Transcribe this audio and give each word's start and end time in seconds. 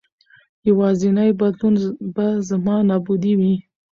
یوازېنی 0.69 1.29
بدلون 1.39 1.75
به 2.15 2.25
زما 2.49 2.75
نابودي 2.89 3.33
وي. 3.39 3.55